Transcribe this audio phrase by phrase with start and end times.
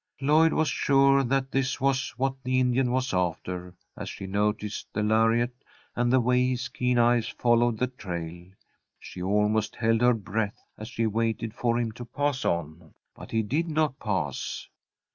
[0.19, 5.03] Lloyd was sure that this was what the Indian was after, as she noticed the
[5.03, 5.53] lariat,
[5.95, 8.47] and the way his keen eyes followed the trail.
[8.99, 12.95] She almost held her breath as she waited for him to pass on.
[13.13, 14.67] But he did not pass.